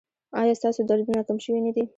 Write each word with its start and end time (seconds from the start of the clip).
ایا 0.41 0.53
ستاسو 0.59 0.79
دردونه 0.89 1.21
کم 1.27 1.37
شوي 1.45 1.59
نه 1.65 1.71
دي؟ 1.75 1.83